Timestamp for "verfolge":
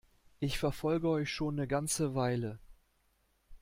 0.57-1.07